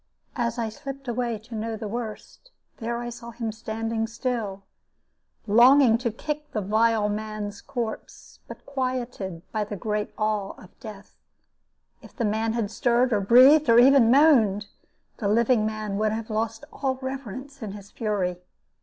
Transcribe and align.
As 0.35 0.57
I 0.57 0.69
slipped 0.69 1.07
away, 1.07 1.37
to 1.37 1.53
know 1.53 1.77
the 1.77 1.87
worst, 1.87 2.49
there 2.77 2.97
I 2.97 3.09
saw 3.11 3.29
him 3.29 3.51
standing 3.51 4.07
still, 4.07 4.63
longing 5.45 5.99
to 5.99 6.09
kick 6.09 6.53
the 6.53 6.61
vile 6.61 7.07
man's 7.07 7.61
corpse, 7.61 8.39
but 8.47 8.65
quieted 8.65 9.43
by 9.51 9.63
the 9.63 9.75
great 9.75 10.11
awe 10.17 10.53
of 10.57 10.71
death. 10.79 11.13
If 12.01 12.15
the 12.17 12.25
man 12.25 12.53
had 12.53 12.71
stirred, 12.71 13.13
or 13.13 13.21
breathed, 13.21 13.69
or 13.69 13.77
even 13.77 14.09
moaned, 14.09 14.65
the 15.17 15.27
living 15.27 15.67
man 15.67 15.99
would 15.99 16.13
have 16.13 16.31
lost 16.31 16.65
all 16.73 16.95
reverence 16.99 17.61
in 17.61 17.73
his 17.73 17.91
fury. 17.91 18.37